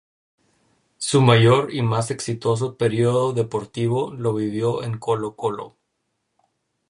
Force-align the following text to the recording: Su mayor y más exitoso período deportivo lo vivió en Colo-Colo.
Su 0.97 1.21
mayor 1.21 1.71
y 1.75 1.83
más 1.83 2.09
exitoso 2.09 2.75
período 2.75 3.33
deportivo 3.33 4.11
lo 4.17 4.33
vivió 4.33 4.81
en 4.81 4.99
Colo-Colo. 4.99 5.75